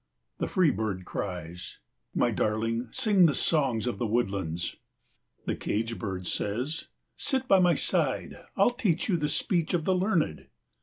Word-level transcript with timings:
The 0.39 0.47
free 0.47 0.71
bird 0.71 1.05
cries, 1.05 1.77
"My 2.15 2.31
darling, 2.31 2.87
sing 2.89 3.27
the 3.27 3.35
songs 3.35 3.85
of 3.85 3.99
the 3.99 4.07
woodlands." 4.07 4.77
The 5.45 5.55
cage 5.55 5.99
bird 5.99 6.25
says, 6.25 6.87
"Sit 7.15 7.47
by 7.47 7.59
my 7.59 7.75
side, 7.75 8.35
I'll 8.57 8.71
teach 8.71 9.07
you 9.07 9.15
the 9.15 9.29
speech 9.29 9.75
of 9.75 9.85
the 9.85 9.93
learned." 9.93 10.47